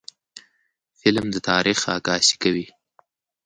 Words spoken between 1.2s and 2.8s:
د تاریخ عکاسي کوي